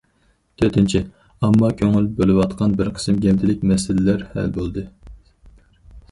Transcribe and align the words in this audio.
تۆتىنچى، 0.59 0.99
ئامما 1.47 1.67
كۆڭۈل 1.81 2.07
بۆلۈۋاتقان 2.19 2.73
بىر 2.79 2.89
قىسىم 2.95 3.19
گەۋدىلىك 3.25 3.61
مەسىلىلەر 3.73 4.23
ھەل 4.31 4.49
بولدى. 4.57 4.85